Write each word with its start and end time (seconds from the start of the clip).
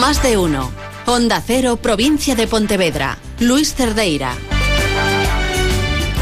Más 0.00 0.22
de 0.22 0.36
uno. 0.36 0.72
Onda 1.06 1.42
Cero, 1.44 1.76
provincia 1.76 2.34
de 2.34 2.46
Pontevedra. 2.46 3.18
Luis 3.38 3.74
Cerdeira. 3.74 4.34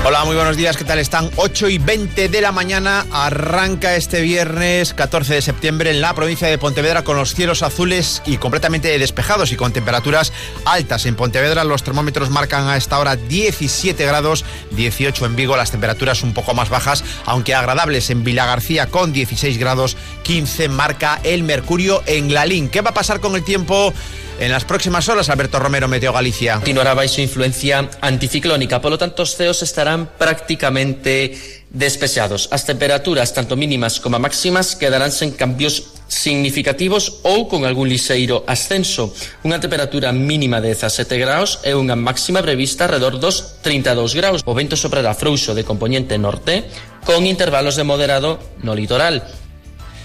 Hola, 0.05 0.25
muy 0.25 0.35
buenos 0.35 0.57
días, 0.57 0.77
¿qué 0.77 0.83
tal 0.83 0.99
están? 0.99 1.31
8 1.37 1.69
y 1.69 1.79
20 1.79 2.29
de 2.29 2.41
la 2.41 2.51
mañana 2.51 3.07
arranca 3.13 3.95
este 3.95 4.21
viernes 4.21 4.95
14 4.95 5.35
de 5.35 5.43
septiembre 5.43 5.91
en 5.93 6.01
la 6.01 6.13
provincia 6.13 6.49
de 6.49 6.59
Pontevedra 6.59 7.05
con 7.05 7.17
los 7.17 7.37
cielos 7.37 7.63
azules 7.63 8.21
y 8.27 8.39
completamente 8.39 8.99
despejados 8.99 9.53
y 9.53 9.57
con 9.57 9.73
temperaturas 9.73 10.33
altas. 10.65 11.07
En 11.07 11.15
Pontevedra 11.15 11.63
los 11.63 11.85
termómetros 11.85 12.31
marcan 12.31 12.67
a 12.67 12.77
esta 12.77 12.99
hora 12.99 13.15
17 13.15 14.05
grados, 14.05 14.45
18 14.73 15.25
en 15.25 15.37
Vigo, 15.37 15.57
las 15.57 15.71
temperaturas 15.71 16.25
un 16.25 16.35
poco 16.35 16.53
más 16.53 16.69
bajas, 16.69 17.05
aunque 17.25 17.55
agradables 17.55 18.11
en 18.11 18.25
Villa 18.25 18.45
García 18.45 18.89
con 18.89 19.13
16 19.13 19.57
grados, 19.57 19.97
15 20.25 20.69
marca 20.69 21.21
el 21.23 21.45
mercurio 21.45 22.03
en 22.07 22.35
Lalín. 22.35 22.71
¿Qué 22.71 22.81
va 22.81 22.91
a 22.91 22.95
pasar 22.95 23.21
con 23.21 23.37
el 23.37 23.45
tiempo? 23.45 23.95
En 24.41 24.51
las 24.51 24.65
próximas 24.65 25.09
horas, 25.09 25.29
Alberto 25.29 25.59
Romero 25.59 25.89
Meteo 25.89 26.13
Galicia. 26.13 26.57
Continuará 26.57 26.95
bajo 26.95 27.21
influencia 27.21 27.89
anticiclónica, 28.01 28.81
por 28.81 28.91
lo 28.91 28.99
tanto, 28.99 29.23
os 29.23 29.37
ceos 29.37 29.63
estarán 29.63 30.09
prácticamente 30.19 31.63
despeseados. 31.71 32.49
As 32.51 32.67
temperaturas, 32.67 33.33
tanto 33.33 33.57
mínimas 33.57 34.01
como 34.01 34.19
máximas, 34.19 34.75
quedarán 34.75 35.13
sen 35.13 35.33
cambios 35.33 35.95
significativos 36.13 37.25
ou 37.25 37.49
con 37.49 37.65
algún 37.65 37.89
liseiro 37.89 38.45
ascenso. 38.45 39.15
Unha 39.47 39.57
temperatura 39.63 40.13
mínima 40.13 40.61
de 40.61 40.77
17 40.77 41.17
graus 41.17 41.65
e 41.65 41.73
unha 41.73 41.97
máxima 41.97 42.45
prevista 42.45 42.85
alrededor 42.85 43.17
dos 43.17 43.63
32 43.65 44.13
graus. 44.13 44.41
O 44.45 44.53
vento 44.53 44.77
soprará 44.77 45.17
frouxo 45.17 45.57
de 45.57 45.65
componente 45.65 46.21
norte 46.21 46.69
con 47.09 47.25
intervalos 47.25 47.81
de 47.81 47.89
moderado 47.89 48.37
no 48.61 48.77
litoral 48.77 49.25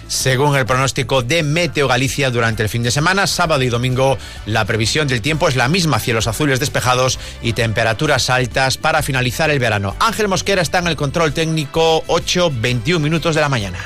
Según 0.07 0.55
el 0.55 0.65
pronóstico 0.65 1.21
de 1.21 1.43
Meteo 1.43 1.87
Galicia 1.87 2.31
durante 2.31 2.63
el 2.63 2.69
fin 2.69 2.83
de 2.83 2.91
semana, 2.91 3.27
sábado 3.27 3.63
y 3.63 3.69
domingo, 3.69 4.17
la 4.45 4.65
previsión 4.65 5.07
del 5.07 5.21
tiempo 5.21 5.47
es 5.47 5.55
la 5.55 5.67
misma, 5.67 5.99
cielos 5.99 6.27
azules 6.27 6.59
despejados 6.59 7.19
y 7.41 7.53
temperaturas 7.53 8.29
altas 8.29 8.77
para 8.77 9.01
finalizar 9.01 9.49
el 9.49 9.59
verano. 9.59 9.95
Ángel 9.99 10.27
Mosquera 10.27 10.61
está 10.61 10.79
en 10.79 10.87
el 10.87 10.95
control 10.95 11.33
técnico 11.33 12.03
8, 12.07 12.51
21 12.61 13.03
minutos 13.03 13.35
de 13.35 13.41
la 13.41 13.49
mañana. 13.49 13.79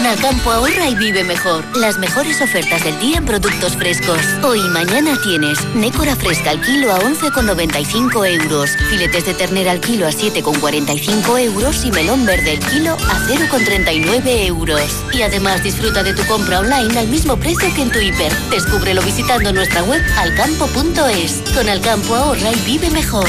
Con 0.00 0.06
Alcampo 0.06 0.50
ahorra 0.50 0.88
y 0.88 0.94
vive 0.94 1.24
mejor. 1.24 1.62
Las 1.76 1.98
mejores 1.98 2.40
ofertas 2.40 2.82
del 2.84 2.98
día 3.00 3.18
en 3.18 3.26
productos 3.26 3.76
frescos. 3.76 4.16
Hoy 4.42 4.58
y 4.58 4.68
mañana 4.70 5.14
tienes 5.22 5.62
nécora 5.74 6.16
fresca 6.16 6.52
al 6.52 6.62
kilo 6.62 6.90
a 6.90 7.00
11,95 7.00 8.40
euros, 8.40 8.70
filetes 8.88 9.26
de 9.26 9.34
ternera 9.34 9.72
al 9.72 9.80
kilo 9.80 10.06
a 10.06 10.10
7,45 10.10 11.38
euros 11.40 11.84
y 11.84 11.90
melón 11.90 12.24
verde 12.24 12.52
al 12.52 12.70
kilo 12.70 12.94
a 12.94 13.28
0,39 13.28 14.46
euros. 14.46 15.04
Y 15.12 15.20
además 15.20 15.62
disfruta 15.62 16.02
de 16.02 16.14
tu 16.14 16.24
compra 16.24 16.60
online 16.60 16.98
al 16.98 17.08
mismo 17.08 17.36
precio 17.36 17.68
que 17.74 17.82
en 17.82 17.90
tu 17.90 17.98
hiper. 17.98 18.32
Descúbrelo 18.48 19.02
visitando 19.02 19.52
nuestra 19.52 19.82
web 19.82 20.02
alcampo.es. 20.16 21.42
Con 21.54 21.68
Alcampo 21.68 22.14
ahorra 22.14 22.52
y 22.52 22.60
vive 22.64 22.88
mejor. 22.88 23.28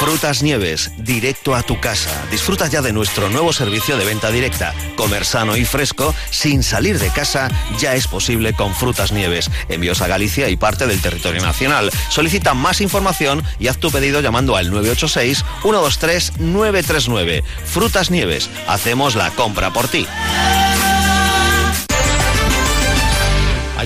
Frutas 0.00 0.42
Nieves, 0.42 0.90
directo 0.98 1.54
a 1.54 1.62
tu 1.62 1.80
casa. 1.80 2.10
Disfruta 2.30 2.66
ya 2.66 2.82
de 2.82 2.92
nuestro 2.92 3.28
nuevo 3.28 3.52
servicio 3.52 3.96
de 3.96 4.04
venta 4.04 4.30
directa. 4.30 4.74
Comer 4.96 5.24
sano 5.24 5.56
y 5.56 5.64
fresco 5.64 6.14
sin 6.30 6.62
salir 6.62 6.98
de 6.98 7.10
casa 7.10 7.48
ya 7.78 7.94
es 7.94 8.06
posible 8.08 8.52
con 8.52 8.74
Frutas 8.74 9.12
Nieves. 9.12 9.50
Envíos 9.68 10.00
a 10.00 10.08
Galicia 10.08 10.48
y 10.48 10.56
parte 10.56 10.86
del 10.86 11.00
territorio 11.00 11.42
nacional. 11.42 11.90
Solicita 12.10 12.54
más 12.54 12.80
información 12.80 13.42
y 13.58 13.68
haz 13.68 13.78
tu 13.78 13.90
pedido 13.90 14.20
llamando 14.20 14.56
al 14.56 14.70
986 14.70 15.44
123 15.62 16.38
939. 16.38 17.44
Frutas 17.64 18.10
Nieves, 18.10 18.50
hacemos 18.66 19.14
la 19.14 19.30
compra 19.30 19.72
por 19.72 19.88
ti. 19.88 20.06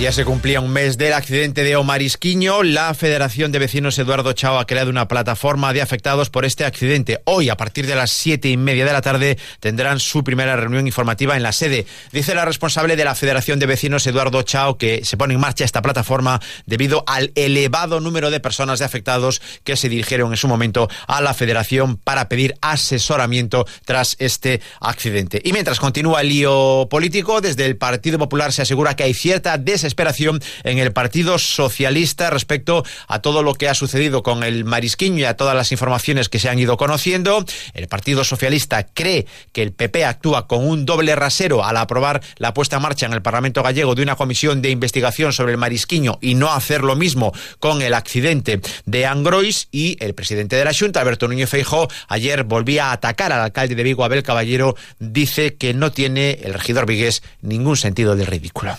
Ayer 0.06 0.14
se 0.14 0.24
cumplía 0.24 0.60
un 0.60 0.70
mes 0.70 0.98
del 0.98 1.14
accidente 1.14 1.64
de 1.64 1.74
Omarisquiño. 1.74 2.62
La 2.62 2.94
Federación 2.94 3.50
de 3.50 3.58
Vecinos 3.58 3.98
Eduardo 3.98 4.32
Chao 4.34 4.60
ha 4.60 4.64
creado 4.64 4.88
una 4.88 5.08
plataforma 5.08 5.72
de 5.72 5.82
afectados 5.82 6.30
por 6.30 6.44
este 6.44 6.64
accidente. 6.64 7.22
Hoy, 7.24 7.48
a 7.48 7.56
partir 7.56 7.88
de 7.88 7.96
las 7.96 8.12
siete 8.12 8.48
y 8.48 8.56
media 8.56 8.84
de 8.84 8.92
la 8.92 9.02
tarde, 9.02 9.36
tendrán 9.58 9.98
su 9.98 10.22
primera 10.22 10.54
reunión 10.54 10.86
informativa 10.86 11.36
en 11.36 11.42
la 11.42 11.50
sede. 11.50 11.86
Dice 12.12 12.36
la 12.36 12.44
responsable 12.44 12.94
de 12.94 13.04
la 13.04 13.16
Federación 13.16 13.58
de 13.58 13.66
Vecinos 13.66 14.06
Eduardo 14.06 14.42
Chao 14.42 14.78
que 14.78 15.04
se 15.04 15.16
pone 15.16 15.34
en 15.34 15.40
marcha 15.40 15.64
esta 15.64 15.82
plataforma 15.82 16.40
debido 16.66 17.02
al 17.08 17.32
elevado 17.34 17.98
número 17.98 18.30
de 18.30 18.38
personas 18.38 18.78
de 18.78 18.84
afectados 18.84 19.42
que 19.64 19.74
se 19.74 19.88
dirigieron 19.88 20.30
en 20.30 20.36
su 20.36 20.46
momento 20.46 20.88
a 21.08 21.20
la 21.20 21.34
Federación 21.34 21.96
para 21.96 22.28
pedir 22.28 22.54
asesoramiento 22.60 23.66
tras 23.84 24.14
este 24.20 24.60
accidente. 24.80 25.42
Y 25.42 25.52
mientras 25.52 25.80
continúa 25.80 26.20
el 26.20 26.28
lío 26.28 26.86
político, 26.88 27.40
desde 27.40 27.66
el 27.66 27.76
Partido 27.76 28.20
Popular 28.20 28.52
se 28.52 28.62
asegura 28.62 28.94
que 28.94 29.02
hay 29.02 29.12
cierta 29.12 29.58
desesperación 29.58 29.95
desesperación 29.96 30.42
en 30.64 30.78
el 30.78 30.92
Partido 30.92 31.38
Socialista 31.38 32.28
respecto 32.28 32.84
a 33.08 33.20
todo 33.20 33.42
lo 33.42 33.54
que 33.54 33.68
ha 33.68 33.74
sucedido 33.74 34.22
con 34.22 34.42
el 34.42 34.64
Marisquiño 34.64 35.20
y 35.20 35.24
a 35.24 35.36
todas 35.36 35.56
las 35.56 35.72
informaciones 35.72 36.28
que 36.28 36.38
se 36.38 36.50
han 36.50 36.58
ido 36.58 36.76
conociendo. 36.76 37.44
El 37.72 37.88
Partido 37.88 38.22
Socialista 38.22 38.86
cree 38.86 39.26
que 39.52 39.62
el 39.62 39.72
PP 39.72 40.04
actúa 40.04 40.46
con 40.46 40.66
un 40.66 40.84
doble 40.84 41.16
rasero 41.16 41.64
al 41.64 41.78
aprobar 41.78 42.20
la 42.36 42.52
puesta 42.52 42.76
en 42.76 42.82
marcha 42.82 43.06
en 43.06 43.14
el 43.14 43.22
Parlamento 43.22 43.62
gallego 43.62 43.94
de 43.94 44.02
una 44.02 44.16
comisión 44.16 44.60
de 44.60 44.68
investigación 44.70 45.32
sobre 45.32 45.52
el 45.52 45.58
Marisquiño 45.58 46.18
y 46.20 46.34
no 46.34 46.52
hacer 46.52 46.82
lo 46.82 46.94
mismo 46.94 47.32
con 47.58 47.80
el 47.80 47.94
accidente 47.94 48.60
de 48.84 49.06
Angrois 49.06 49.68
y 49.72 49.96
el 50.04 50.14
presidente 50.14 50.56
de 50.56 50.64
la 50.66 50.74
Junta, 50.74 51.00
Alberto 51.00 51.26
Núñez 51.26 51.48
Feijó, 51.48 51.88
ayer 52.08 52.44
volvía 52.44 52.90
a 52.90 52.92
atacar 52.92 53.32
al 53.32 53.40
alcalde 53.40 53.74
de 53.74 53.82
Vigo, 53.82 54.04
Abel 54.04 54.22
Caballero, 54.22 54.76
dice 54.98 55.54
que 55.54 55.72
no 55.72 55.90
tiene 55.90 56.38
el 56.42 56.52
regidor 56.52 56.84
vigués 56.84 57.22
ningún 57.40 57.78
sentido 57.78 58.14
del 58.14 58.26
ridículo. 58.26 58.76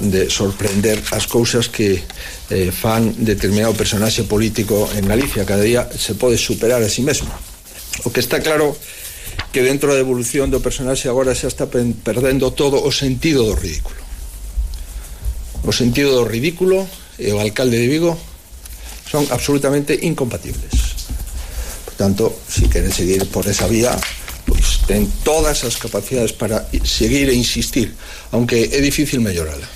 de 0.00 0.30
sorprender 0.30 1.02
as 1.12 1.26
cousas 1.26 1.68
que 1.68 2.02
eh, 2.50 2.70
fan 2.70 3.14
determinado 3.16 3.74
personaxe 3.74 4.24
político 4.24 4.88
en 4.94 5.06
Galicia. 5.06 5.44
Cada 5.44 5.62
día 5.62 5.88
se 5.90 6.14
pode 6.14 6.38
superar 6.38 6.82
a 6.82 6.88
sí 6.88 7.02
mesmo. 7.02 7.30
O 8.04 8.12
que 8.12 8.20
está 8.20 8.40
claro 8.40 8.76
que 9.52 9.62
dentro 9.62 9.92
da 9.92 10.00
evolución 10.00 10.52
do 10.52 10.60
personaxe 10.60 11.08
agora 11.08 11.32
xa 11.32 11.48
está 11.48 11.64
perdendo 11.68 12.52
todo 12.52 12.80
o 12.80 12.92
sentido 12.92 13.44
do 13.44 13.56
ridículo. 13.56 13.96
O 15.64 15.72
sentido 15.72 16.12
do 16.12 16.28
ridículo 16.28 16.84
e 17.16 17.32
o 17.32 17.40
alcalde 17.40 17.80
de 17.80 17.88
Vigo 17.88 18.14
son 19.08 19.24
absolutamente 19.32 19.96
incompatibles. 20.04 20.74
Por 21.84 21.94
tanto, 21.94 22.24
se 22.48 22.66
si 22.66 22.68
queren 22.68 22.92
seguir 22.92 23.24
por 23.32 23.48
esa 23.48 23.66
vía, 23.66 23.96
pois 24.46 24.84
ten 24.86 25.08
todas 25.24 25.64
as 25.64 25.80
capacidades 25.80 26.36
para 26.36 26.68
seguir 26.84 27.32
e 27.32 27.34
insistir, 27.34 27.96
aunque 28.30 28.70
é 28.70 28.80
difícil 28.84 29.24
mellorala. 29.24 29.75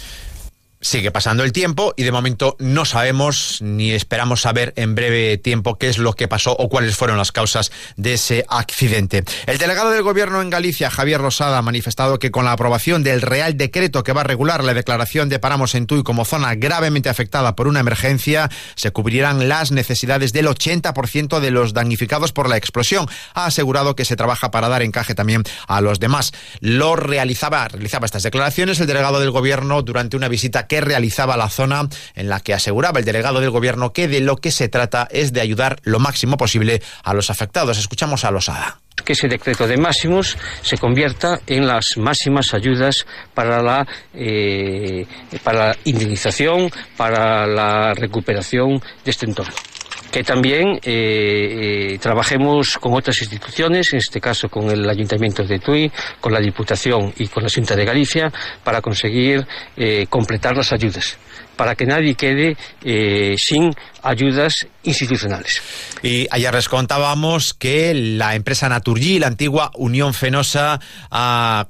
Sigue 0.83 1.11
pasando 1.11 1.45
el 1.45 1.53
tiempo 1.53 1.93
y 1.95 2.05
de 2.05 2.11
momento 2.11 2.57
no 2.59 2.87
sabemos 2.87 3.59
ni 3.61 3.93
esperamos 3.93 4.41
saber 4.41 4.73
en 4.77 4.95
breve 4.95 5.37
tiempo 5.37 5.77
qué 5.77 5.91
es 5.91 5.99
lo 5.99 6.15
que 6.15 6.27
pasó 6.27 6.53
o 6.53 6.71
cuáles 6.71 6.97
fueron 6.97 7.19
las 7.19 7.33
causas 7.33 7.71
de 7.99 8.15
ese 8.15 8.47
accidente. 8.49 9.23
El 9.45 9.59
delegado 9.59 9.91
del 9.91 10.03
gobierno 10.03 10.41
en 10.41 10.49
Galicia, 10.49 10.89
Javier 10.89 11.21
Rosada, 11.21 11.59
ha 11.59 11.63
manifestado 11.63 12.19
que 12.19 12.31
con 12.31 12.47
la 12.47 12.53
aprobación 12.53 13.03
del 13.03 13.21
Real 13.21 13.59
Decreto 13.59 14.03
que 14.03 14.15
va 14.15 14.23
a 14.23 14.25
regular 14.25 14.65
la 14.65 14.73
declaración 14.73 15.29
de 15.29 15.39
Paramos 15.39 15.75
en 15.75 15.87
Tui 15.87 16.03
como 16.03 16.25
zona 16.25 16.55
gravemente 16.55 17.11
afectada 17.11 17.55
por 17.55 17.69
una 17.69 17.81
emergencia, 17.81 18.49
se 18.75 18.91
cubrirán 18.91 19.51
las 19.51 19.73
necesidades 19.73 20.33
del 20.33 20.47
80% 20.47 21.41
de 21.41 21.51
los 21.51 21.75
damnificados 21.75 22.33
por 22.33 22.49
la 22.49 22.57
explosión. 22.57 23.07
Ha 23.35 23.45
asegurado 23.45 23.97
que 23.97 24.07
se 24.07 24.17
trabaja 24.17 24.51
para 24.51 24.71
dar 24.71 24.81
encaje 24.81 25.15
también 25.15 25.43
a 25.69 25.83
los 25.83 26.01
demás. 26.01 26.33
Lo 26.61 26.97
realizaba, 26.97 27.69
realizaba 27.69 28.07
estas 28.07 28.23
declaraciones 28.23 28.81
el 28.81 28.87
delegado 28.87 29.21
del 29.21 29.31
gobierno 29.31 29.83
durante 29.83 30.17
una 30.17 30.29
visita 30.29 30.69
que 30.71 30.81
realizaba 30.81 31.37
la 31.37 31.49
zona 31.49 31.89
en 32.15 32.29
la 32.29 32.39
que 32.39 32.55
aseguraba 32.55 33.01
el 33.01 33.05
delegado 33.05 33.41
del 33.41 33.51
gobierno 33.51 33.93
que 33.93 34.07
de 34.07 34.21
lo 34.21 34.37
que 34.37 34.53
se 34.53 34.69
trata 34.69 35.09
es 35.11 35.33
de 35.33 35.41
ayudar 35.41 35.81
lo 35.83 35.99
máximo 35.99 36.37
posible 36.37 36.81
a 37.03 37.13
los 37.13 37.29
afectados. 37.29 37.77
Escuchamos 37.77 38.25
a 38.25 38.31
Losada 38.31 38.79
que 39.05 39.15
ese 39.15 39.29
decreto 39.29 39.67
de 39.67 39.79
máximos 39.79 40.37
se 40.61 40.77
convierta 40.77 41.41
en 41.47 41.67
las 41.67 41.97
máximas 41.97 42.53
ayudas 42.53 43.07
para 43.33 43.63
la, 43.63 43.87
eh, 44.13 45.07
para 45.43 45.69
la 45.69 45.77
indemnización, 45.85 46.71
para 46.99 47.47
la 47.47 47.95
recuperación 47.95 48.81
de 49.03 49.11
este 49.11 49.25
entorno 49.25 49.55
que 50.11 50.25
también 50.25 50.79
eh, 50.83 51.93
eh, 51.93 51.99
trabajemos 51.99 52.79
con 52.79 52.95
otras 52.95 53.21
instituciones, 53.21 53.93
en 53.93 53.99
este 53.99 54.21
caso 54.21 54.49
con 54.49 54.71
el 54.71 54.89
Ayuntamiento 54.89 55.45
de 55.45 55.59
Tui, 55.59 55.91
con 56.21 56.33
la 56.33 56.41
Diputación 56.41 57.13
y 57.17 57.29
con 57.29 57.43
la 57.43 57.51
Junta 57.51 57.77
de 57.77 57.85
Galicia, 57.85 58.33
para 58.65 58.81
conseguir 58.81 59.47
eh, 59.77 60.07
completar 60.09 60.57
las 60.57 60.73
ayudas 60.73 61.17
para 61.61 61.75
que 61.75 61.85
nadie 61.85 62.15
quede 62.15 62.57
eh, 62.83 63.35
sin 63.37 63.71
ayudas 64.03 64.67
institucionales. 64.83 65.61
Y 66.03 66.27
ayer 66.31 66.55
les 66.55 66.71
contábamos 66.71 67.53
que 67.53 67.93
la 67.93 68.35
empresa 68.35 68.71
Naturgy, 68.71 69.19
la 69.19 69.27
antigua 69.27 69.71
Unión 69.75 70.15
Fenosa, 70.15 70.81
ha, 71.11 71.67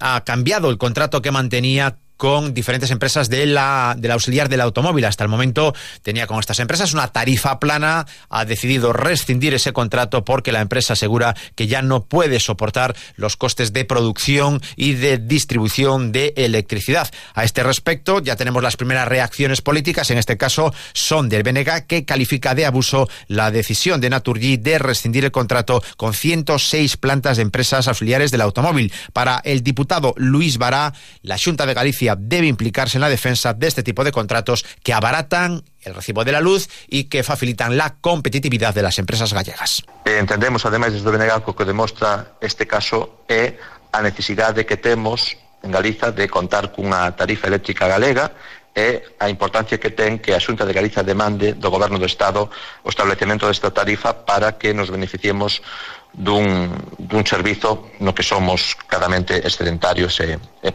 ha 0.00 0.24
cambiado 0.24 0.70
el 0.70 0.78
contrato 0.78 1.20
que 1.20 1.32
mantenía 1.32 1.96
con 2.16 2.54
diferentes 2.54 2.90
empresas 2.90 3.28
de 3.28 3.46
la, 3.46 3.94
del 3.98 4.10
auxiliar 4.12 4.48
del 4.48 4.60
automóvil. 4.60 5.04
Hasta 5.04 5.24
el 5.24 5.30
momento 5.30 5.74
tenía 6.02 6.26
con 6.26 6.38
estas 6.38 6.60
empresas 6.60 6.92
una 6.92 7.08
tarifa 7.08 7.58
plana, 7.60 8.06
ha 8.28 8.44
decidido 8.44 8.92
rescindir 8.92 9.54
ese 9.54 9.72
contrato 9.72 10.24
porque 10.24 10.52
la 10.52 10.60
empresa 10.60 10.94
asegura 10.94 11.34
que 11.54 11.66
ya 11.66 11.82
no 11.82 12.04
puede 12.04 12.40
soportar 12.40 12.96
los 13.16 13.36
costes 13.36 13.72
de 13.72 13.84
producción 13.84 14.60
y 14.76 14.94
de 14.94 15.18
distribución 15.18 16.12
de 16.12 16.32
electricidad. 16.36 17.10
A 17.34 17.44
este 17.44 17.62
respecto, 17.62 18.20
ya 18.20 18.36
tenemos 18.36 18.62
las 18.62 18.76
primeras 18.76 19.08
reacciones 19.08 19.60
políticas, 19.60 20.10
en 20.10 20.18
este 20.18 20.36
caso 20.36 20.72
son 20.92 21.28
del 21.28 21.42
BNG, 21.42 21.86
que 21.86 22.04
califica 22.04 22.54
de 22.54 22.66
abuso 22.66 23.08
la 23.28 23.50
decisión 23.50 24.00
de 24.00 24.10
Naturgy 24.10 24.56
de 24.56 24.78
rescindir 24.78 25.24
el 25.24 25.32
contrato 25.32 25.82
con 25.96 26.14
106 26.14 26.96
plantas 26.96 27.36
de 27.36 27.42
empresas 27.42 27.88
auxiliares 27.88 28.30
del 28.30 28.40
automóvil. 28.40 28.92
Para 29.12 29.40
el 29.44 29.62
diputado 29.62 30.14
Luis 30.16 30.58
Bará, 30.58 30.92
la 31.22 31.38
Junta 31.38 31.66
de 31.66 31.74
Galicia 31.74 32.05
debe 32.14 32.46
implicarse 32.46 32.98
en 32.98 33.00
la 33.00 33.08
defensa 33.08 33.54
de 33.54 33.66
este 33.66 33.82
tipo 33.82 34.04
de 34.04 34.12
contratos 34.12 34.64
que 34.84 34.92
abaratan 34.92 35.64
el 35.80 35.94
recibo 35.94 36.24
de 36.24 36.32
la 36.32 36.40
luz 36.40 36.68
y 36.88 37.04
que 37.04 37.22
facilitan 37.22 37.76
la 37.76 37.96
competitividad 38.00 38.74
de 38.74 38.82
las 38.82 38.98
empresas 38.98 39.32
gallegas. 39.32 39.82
Eh, 40.04 40.18
entendemos, 40.18 40.66
además, 40.66 40.92
desde 40.92 41.08
o 41.08 41.56
que 41.56 41.64
demostra 41.64 42.36
este 42.40 42.66
caso 42.66 43.24
é 43.28 43.58
a 43.92 44.02
necesidade 44.02 44.66
que 44.66 44.76
temos 44.76 45.36
en 45.62 45.72
Galiza 45.72 46.12
de 46.12 46.28
contar 46.28 46.70
cunha 46.70 47.10
tarifa 47.16 47.48
eléctrica 47.48 47.88
galega 47.88 48.30
e 48.76 49.00
a 49.18 49.32
importancia 49.32 49.80
que 49.80 49.88
ten 49.88 50.20
que 50.20 50.36
a 50.36 50.40
Xunta 50.40 50.68
de 50.68 50.76
Galiza 50.76 51.00
demande 51.00 51.56
do 51.56 51.72
Goberno 51.72 51.96
do 51.96 52.04
Estado 52.04 52.52
o 52.84 52.88
establecemento 52.92 53.48
desta 53.48 53.72
tarifa 53.72 54.28
para 54.28 54.60
que 54.60 54.76
nos 54.76 54.92
beneficiemos 54.92 55.64
dun, 56.12 56.68
dun 56.98 57.24
servizo 57.24 57.88
no 58.00 58.12
que 58.12 58.22
somos 58.22 58.76
claramente 58.88 59.36
excedentarios 59.36 60.20
e, 60.20 60.36
e 60.62 60.72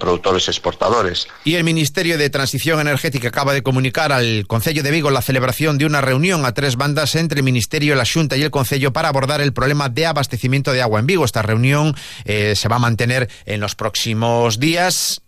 exportadores. 0.49 1.27
Y 1.43 1.55
el 1.55 1.63
Ministerio 1.63 2.17
de 2.17 2.29
Transición 2.29 2.79
Energética 2.79 3.29
acaba 3.29 3.53
de 3.53 3.61
comunicar 3.61 4.11
al 4.11 4.45
Concello 4.47 4.83
de 4.83 4.91
Vigo 4.91 5.09
la 5.09 5.21
celebración 5.21 5.77
de 5.77 5.85
una 5.85 6.01
reunión 6.01 6.45
a 6.45 6.53
tres 6.53 6.77
bandas 6.77 7.15
entre 7.15 7.39
el 7.39 7.43
Ministerio, 7.43 7.95
la 7.95 8.05
Xunta 8.05 8.37
y 8.37 8.43
el 8.43 8.51
Concello 8.51 8.93
para 8.93 9.09
abordar 9.09 9.41
el 9.41 9.53
problema 9.53 9.89
de 9.89 10.05
abastecimiento 10.05 10.73
de 10.73 10.81
agua 10.81 10.99
en 10.99 11.07
Vigo. 11.07 11.25
Esta 11.25 11.41
reunión 11.41 11.95
eh, 12.25 12.55
se 12.55 12.67
va 12.67 12.77
a 12.77 12.79
mantener 12.79 13.29
en 13.45 13.59
los 13.61 13.75
próximos 13.75 14.59
días 14.59 15.21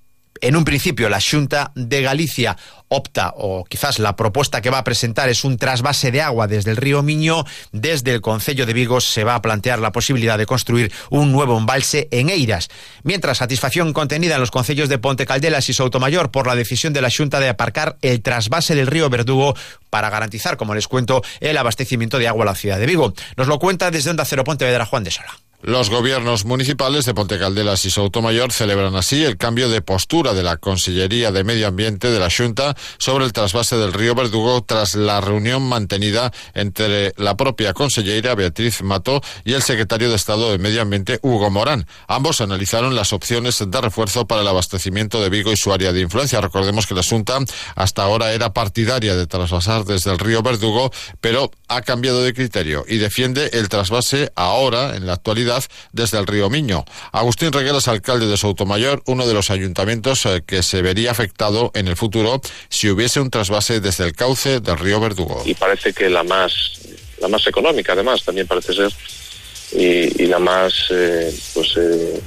en 0.44 0.58
un 0.58 0.66
principio 0.66 1.08
la 1.08 1.22
Junta 1.22 1.72
de 1.74 2.02
Galicia 2.02 2.58
opta 2.90 3.34
o 3.38 3.64
quizás 3.64 3.98
la 3.98 4.18
propuesta 4.18 4.62
que 4.62 4.70
va 4.70 4.80
a 4.80 4.84
presentar 4.84 5.30
es 5.30 5.46
un 5.46 5.58
trasvase 5.58 6.12
de 6.12 6.22
agua 6.22 6.48
desde 6.48 6.72
el 6.72 6.78
río 6.78 7.02
Miño, 7.02 7.46
desde 7.72 8.14
el 8.14 8.20
Concello 8.20 8.66
de 8.66 8.74
Vigo 8.74 9.00
se 9.00 9.24
va 9.24 9.36
a 9.36 9.42
plantear 9.42 9.80
la 9.80 9.94
posibilidad 9.94 10.38
de 10.38 10.46
construir 10.46 10.92
un 11.10 11.32
nuevo 11.32 11.58
embalse 11.58 12.10
en 12.12 12.30
Eiras. 12.30 12.68
Mientras, 13.04 13.38
satisfacción 13.38 13.94
contenida 13.94 14.36
en 14.36 14.42
los 14.42 14.52
concellos 14.52 14.90
de 14.90 14.98
Ponte 14.98 15.26
Caldelas 15.26 15.70
y 15.70 15.74
Soutomayor 15.74 16.30
por 16.30 16.46
la 16.46 16.56
decisión 16.56 16.92
de 16.92 17.02
la 17.02 17.10
Junta 17.10 17.40
de 17.40 17.48
aparcar 17.48 17.98
el 18.02 18.22
trasvase 18.22 18.76
del 18.76 18.88
río 18.88 19.10
Verdugo 19.10 19.56
para 19.90 20.10
garantizar, 20.10 20.58
como 20.58 20.76
les 20.76 20.90
cuento, 20.90 21.24
el 21.40 21.58
abastecimiento 21.58 22.20
de 22.20 22.28
agua 22.28 22.44
a 22.44 22.48
la 22.48 22.56
ciudad 22.56 22.80
de 22.80 22.86
Vigo. 22.86 23.14
Nos 23.38 23.48
lo 23.48 23.60
cuenta 23.60 23.92
desde 23.92 24.10
Onda 24.10 24.26
Cero 24.26 24.44
Pontevedra 24.44 24.86
Juan 24.86 25.06
de 25.06 25.12
Sola. 25.12 25.43
Los 25.66 25.90
gobiernos 25.90 26.44
municipales 26.44 27.06
de 27.06 27.14
Ponte 27.14 27.40
Caldelas 27.40 27.86
y 27.86 27.90
Soutomayor 27.90 28.52
celebran 28.52 28.98
así 28.98 29.24
el 29.24 29.38
cambio 29.38 29.70
de 29.70 29.82
postura 29.82 30.34
de 30.34 30.44
la 30.44 30.58
Consellería 30.58 31.32
de 31.32 31.46
Medio 31.46 31.70
Ambiente 31.70 32.12
de 32.12 32.20
la 32.20 32.30
Junta 32.30 32.76
sobre 32.98 33.24
el 33.24 33.32
trasvase 33.32 33.78
del 33.78 33.94
río 33.94 34.14
Verdugo 34.14 34.62
tras 34.66 34.96
la 34.96 35.22
reunión 35.22 35.64
mantenida 35.64 36.34
entre 36.54 37.14
la 37.16 37.38
propia 37.38 37.74
consellera 37.74 38.36
Beatriz 38.36 38.82
Mato 38.82 39.22
y 39.46 39.54
el 39.54 39.62
secretario 39.62 40.10
de 40.10 40.18
Estado 40.18 40.52
de 40.52 40.58
Medio 40.58 40.82
Ambiente 40.82 41.20
Hugo 41.22 41.50
Morán. 41.50 41.88
Ambos 42.10 42.42
analizaron 42.42 42.94
las 42.94 43.14
opciones 43.14 43.64
de 43.66 43.82
refuerzo 43.82 44.28
para 44.28 44.42
el 44.42 44.48
abastecimiento 44.50 45.22
de 45.22 45.30
Vigo 45.30 45.54
y 45.54 45.56
su 45.56 45.72
área 45.72 45.94
de 45.94 46.02
influencia. 46.02 46.42
Recordemos 46.42 46.88
que 46.88 46.94
la 46.94 47.04
Junta 47.04 47.40
hasta 47.76 48.04
ahora 48.04 48.34
era 48.34 48.52
partidaria 48.52 49.16
de 49.16 49.28
trasvasar 49.28 49.86
desde 49.86 50.12
el 50.12 50.20
río 50.20 50.44
Verdugo, 50.44 50.92
pero 51.22 51.52
ha 51.70 51.82
cambiado 51.84 52.22
de 52.22 52.34
criterio 52.34 52.84
y 52.86 52.98
defiende 52.98 53.52
el 53.54 53.70
trasvase 53.70 54.30
ahora, 54.36 54.98
en 54.98 55.08
la 55.08 55.14
actualidad, 55.14 55.53
desde 55.92 56.20
el 56.20 56.28
río 56.28 56.50
Miño. 56.50 56.86
Agustín 57.12 57.52
Reguelas, 57.52 57.88
alcalde 57.88 58.28
de 58.28 58.38
Soutomayor, 58.38 59.02
uno 59.06 59.28
de 59.28 59.34
los 59.34 59.50
ayuntamientos 59.50 60.26
eh, 60.26 60.44
que 60.46 60.64
se 60.64 60.82
vería 60.82 61.12
afectado 61.12 61.72
en 61.74 61.88
el 61.88 61.96
futuro 61.96 62.42
si 62.70 62.90
hubiese 62.90 63.20
un 63.20 63.30
trasvase 63.30 63.80
desde 63.80 64.06
el 64.06 64.14
cauce 64.14 64.60
del 64.60 64.78
río 64.78 65.00
Verdugo. 65.00 65.44
Y 65.46 65.54
parece 65.54 65.94
que 65.94 66.10
la 66.10 66.24
más, 66.24 66.80
la 67.20 67.28
más 67.28 67.46
económica, 67.48 67.94
además, 67.94 68.24
también 68.24 68.48
parece 68.48 68.74
ser, 68.74 68.92
y, 69.76 70.26
la 70.28 70.40
más, 70.40 70.74
eh, 70.92 71.34
pues, 71.54 71.74
eh, 71.78 72.22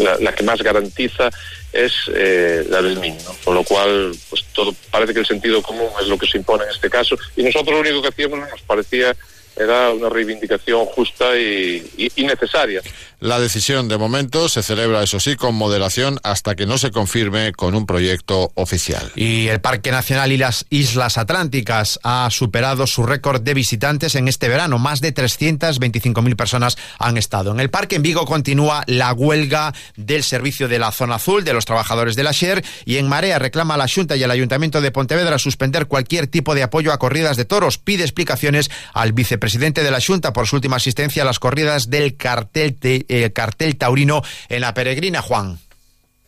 la, 0.00 0.16
la, 0.18 0.32
que 0.32 0.44
más 0.44 0.62
garantiza 0.62 1.28
es 1.72 1.92
eh, 2.14 2.64
la 2.68 2.80
del 2.82 2.98
Miño, 2.98 3.18
con 3.44 3.54
lo 3.54 3.64
cual, 3.64 4.14
pues 4.30 4.44
todo 4.52 4.74
parece 4.90 5.12
que 5.12 5.20
el 5.20 5.26
sentido 5.26 5.62
común 5.62 5.88
es 6.00 6.08
lo 6.08 6.16
que 6.16 6.26
se 6.26 6.38
impone 6.38 6.64
en 6.64 6.70
este 6.70 6.88
caso, 6.88 7.16
y 7.36 7.42
nosotros 7.42 7.74
lo 7.74 7.80
único 7.80 8.02
que 8.02 8.08
hacíamos 8.08 8.38
nos 8.38 8.62
parecía 8.62 9.14
era 9.58 9.90
una 9.90 10.08
reivindicación 10.08 10.86
justa 10.86 11.36
y, 11.36 12.12
necesaria. 12.16 12.80
La 13.20 13.40
decisión 13.40 13.88
de 13.88 13.98
momento 13.98 14.48
se 14.48 14.62
celebra, 14.62 15.02
eso 15.02 15.18
sí, 15.18 15.34
con 15.34 15.54
moderación 15.54 16.20
hasta 16.22 16.54
que 16.54 16.66
no 16.66 16.78
se 16.78 16.90
confirme 16.90 17.52
con 17.52 17.74
un 17.74 17.86
proyecto 17.86 18.52
oficial. 18.54 19.10
Y 19.16 19.48
el 19.48 19.60
Parque 19.60 19.90
Nacional 19.90 20.30
y 20.30 20.36
las 20.36 20.66
Islas 20.70 21.18
Atlánticas 21.18 21.98
ha 22.02 22.28
superado 22.30 22.86
su 22.86 23.04
récord 23.04 23.40
de 23.40 23.54
visitantes 23.54 24.14
en 24.14 24.28
este 24.28 24.48
verano. 24.48 24.78
Más 24.78 25.00
de 25.00 25.14
325.000 25.14 26.36
personas 26.36 26.76
han 26.98 27.16
estado. 27.16 27.52
En 27.52 27.60
el 27.60 27.70
parque 27.70 27.96
en 27.96 28.02
Vigo 28.02 28.24
continúa 28.24 28.84
la 28.86 29.12
huelga 29.12 29.74
del 29.96 30.22
servicio 30.22 30.68
de 30.68 30.78
la 30.78 30.92
zona 30.92 31.16
azul 31.16 31.44
de 31.44 31.54
los 31.54 31.64
trabajadores 31.64 32.14
de 32.14 32.22
la 32.22 32.32
SHER 32.32 32.64
y 32.84 32.98
en 32.98 33.08
Marea 33.08 33.38
reclama 33.38 33.74
a 33.74 33.78
la 33.78 33.88
Junta 33.88 34.16
y 34.16 34.22
al 34.22 34.30
Ayuntamiento 34.30 34.80
de 34.80 34.92
Pontevedra 34.92 35.38
suspender 35.38 35.86
cualquier 35.86 36.26
tipo 36.28 36.54
de 36.54 36.62
apoyo 36.62 36.92
a 36.92 36.98
corridas 36.98 37.36
de 37.36 37.44
toros. 37.44 37.78
Pide 37.78 38.04
explicaciones 38.04 38.70
al 38.92 39.12
vicepresidente 39.12 39.48
presidente 39.48 39.82
de 39.82 39.90
la 39.90 39.98
Junta 39.98 40.34
por 40.34 40.46
su 40.46 40.56
última 40.56 40.76
asistencia 40.76 41.22
a 41.22 41.24
las 41.24 41.38
corridas 41.38 41.88
del 41.88 42.16
cartel, 42.16 42.76
eh, 43.08 43.32
cartel 43.32 43.76
taurino 43.76 44.22
en 44.48 44.60
la 44.60 44.74
peregrina, 44.74 45.22
Juan. 45.22 45.58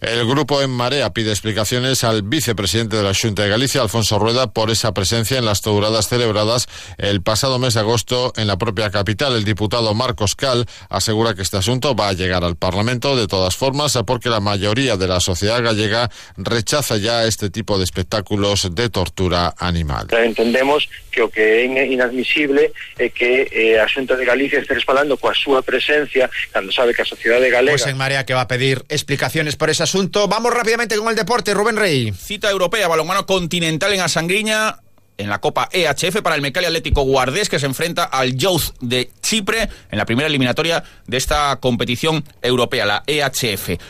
El 0.01 0.27
grupo 0.27 0.63
En 0.63 0.71
Marea 0.71 1.13
pide 1.13 1.31
explicaciones 1.31 2.05
al 2.05 2.23
vicepresidente 2.23 2.97
de 2.97 3.03
la 3.03 3.13
Junta 3.13 3.43
de 3.43 3.51
Galicia, 3.51 3.83
Alfonso 3.83 4.19
Rueda, 4.19 4.51
por 4.51 4.71
esa 4.71 4.95
presencia 4.95 5.37
en 5.37 5.45
las 5.45 5.61
touradas 5.61 6.09
celebradas 6.09 6.69
el 6.97 7.21
pasado 7.21 7.59
mes 7.59 7.75
de 7.75 7.81
agosto 7.81 8.33
en 8.37 8.47
la 8.47 8.57
propia 8.57 8.91
capital. 8.91 9.35
El 9.35 9.45
diputado 9.45 9.93
Marcos 9.93 10.37
Cal 10.37 10.65
asegura 10.89 11.35
que 11.35 11.43
este 11.43 11.59
asunto 11.59 11.95
va 11.95 12.09
a 12.09 12.13
llegar 12.15 12.45
al 12.45 12.57
Parlamento 12.57 13.15
de 13.15 13.27
todas 13.27 13.57
formas 13.57 13.99
porque 14.07 14.31
la 14.31 14.41
mayoría 14.41 14.97
de 14.97 15.07
la 15.07 15.21
sociedad 15.21 15.63
gallega 15.63 16.11
rechaza 16.39 16.97
ya 16.97 17.25
este 17.25 17.51
tipo 17.51 17.77
de 17.77 17.85
espectáculos 17.85 18.75
de 18.75 18.89
tortura 18.89 19.55
animal. 19.59 20.07
Entendemos 20.11 20.89
que 21.11 21.23
o 21.23 21.29
que 21.29 21.43
é 21.43 21.87
inadmisible 21.87 22.73
é 22.99 23.11
que 23.11 23.51
eh, 23.51 23.81
a 23.81 23.87
Xunta 23.89 24.17
de 24.17 24.25
Galicia 24.25 24.61
este 24.61 24.75
respaldando 24.75 25.19
coa 25.19 25.35
súa 25.35 25.61
presencia 25.61 26.31
cando 26.55 26.73
sabe 26.73 26.95
que 26.95 27.03
a 27.03 27.09
sociedade 27.09 27.51
galega... 27.51 27.75
Pues 27.75 27.87
en 27.87 27.99
Marea 27.99 28.25
que 28.25 28.33
va 28.33 28.43
a 28.43 28.49
pedir 28.49 28.87
explicaciones 28.89 29.57
por 29.57 29.69
ese 29.69 29.83
asunto. 29.91 30.29
Vamos 30.29 30.55
rápidamente 30.55 30.97
con 30.97 31.09
el 31.09 31.17
deporte, 31.17 31.53
Rubén 31.53 31.77
Rey. 31.77 32.13
Cita 32.13 32.49
europea, 32.49 32.87
balonmano 32.87 33.27
continental 33.27 33.93
en 33.93 34.01
Asangriña 34.01 34.77
en 35.19 35.29
la 35.29 35.41
Copa 35.41 35.69
EHF 35.73 36.23
para 36.23 36.37
el 36.37 36.43
Mecali 36.43 36.67
Atlético 36.67 37.03
Guardés 37.03 37.49
que 37.49 37.59
se 37.59 37.67
enfrenta 37.67 38.05
al 38.05 38.37
Youth 38.37 38.73
de 38.81 39.11
Chipre 39.21 39.69
en 39.91 39.99
la 39.99 40.07
primera 40.07 40.29
eliminatoria 40.29 40.85
de 41.09 41.17
esta 41.17 41.57
competición 41.57 42.23
europea, 42.41 42.87
la 42.87 43.03
EHF. 43.05 43.81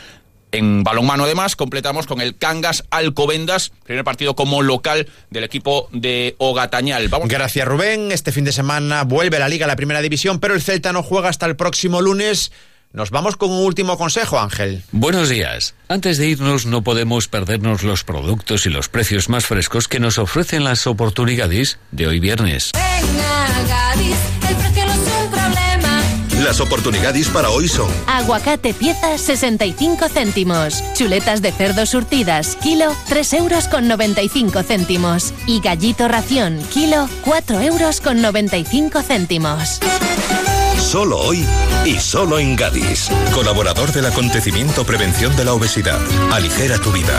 En 0.51 0.83
balonmano, 0.83 1.25
además, 1.25 1.55
completamos 1.55 2.07
con 2.07 2.19
el 2.19 2.35
Cangas 2.35 2.83
Alcobendas, 2.89 3.71
primer 3.85 4.03
partido 4.03 4.35
como 4.35 4.63
local 4.63 5.07
del 5.29 5.43
equipo 5.43 5.87
de 5.91 6.35
Ogatañal. 6.39 7.09
Vamos. 7.09 7.29
Gracias, 7.29 7.67
Rubén. 7.67 8.11
Este 8.11 8.31
fin 8.31 8.43
de 8.43 8.51
semana 8.51 9.03
vuelve 9.03 9.37
la 9.37 9.47
Liga 9.47 9.65
a 9.65 9.67
la 9.67 9.75
Primera 9.75 10.01
División, 10.01 10.39
pero 10.39 10.55
el 10.55 10.63
Celta 10.63 10.93
no 10.93 11.03
juega 11.03 11.29
hasta 11.29 11.45
el 11.45 11.55
próximo 11.55 12.01
lunes. 12.01 12.51
Nos 12.93 13.09
vamos 13.09 13.37
con 13.37 13.49
un 13.51 13.63
último 13.63 13.97
consejo, 13.97 14.37
Ángel. 14.37 14.83
Buenos 14.91 15.29
días. 15.29 15.75
Antes 15.87 16.17
de 16.17 16.27
irnos, 16.27 16.65
no 16.65 16.83
podemos 16.83 17.29
perdernos 17.29 17.83
los 17.83 18.03
productos 18.03 18.65
y 18.65 18.69
los 18.69 18.89
precios 18.89 19.29
más 19.29 19.45
frescos 19.45 19.87
que 19.87 20.01
nos 20.01 20.17
ofrecen 20.17 20.65
las 20.65 20.85
oportunidades 20.87 21.79
de 21.91 22.07
hoy 22.07 22.19
viernes. 22.19 22.71
Venga, 22.73 23.47
Gadis, 23.65 24.17
el 24.49 24.55
precio 24.57 24.85
no 24.85 24.91
es 24.91 25.23
un 25.23 25.31
problema. 25.31 26.03
Las 26.43 26.59
oportunidades 26.59 27.29
para 27.29 27.49
hoy 27.49 27.69
son 27.69 27.89
Aguacate 28.07 28.73
pieza 28.73 29.17
65 29.17 30.09
céntimos 30.09 30.83
Chuletas 30.95 31.43
de 31.43 31.51
cerdo 31.51 31.85
surtidas 31.85 32.57
Kilo 32.63 32.95
3 33.09 33.33
euros 33.33 33.67
con 33.67 33.87
95 33.87 34.63
céntimos 34.63 35.35
Y 35.45 35.61
gallito 35.61 36.07
ración 36.07 36.59
Kilo 36.73 37.07
4 37.25 37.61
euros 37.61 38.01
con 38.01 38.21
95 38.23 39.03
céntimos 39.03 39.79
Solo 40.91 41.19
hoy 41.19 41.47
y 41.85 41.97
solo 41.99 42.37
en 42.37 42.57
Gadis. 42.57 43.09
Colaborador 43.33 43.93
del 43.93 44.07
acontecimiento 44.07 44.83
Prevención 44.83 45.33
de 45.37 45.45
la 45.45 45.53
Obesidad. 45.53 45.97
Aligera 46.33 46.77
tu 46.79 46.91
vida. 46.91 47.17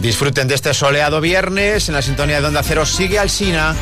Disfruten 0.00 0.48
de 0.48 0.56
este 0.56 0.74
soleado 0.74 1.20
viernes. 1.20 1.88
En 1.88 1.94
la 1.94 2.02
sintonía 2.02 2.40
de 2.40 2.48
Onda 2.48 2.64
Cero 2.64 2.84
sigue 2.84 3.20
Alsina. 3.20 3.76